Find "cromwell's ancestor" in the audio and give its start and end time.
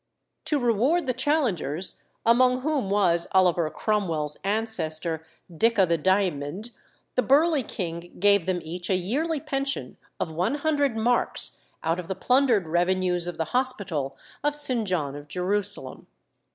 3.69-5.23